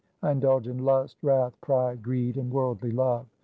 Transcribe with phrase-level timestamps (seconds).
[0.23, 3.27] I indulge in lust, wrath, pride, greed, and worldly love.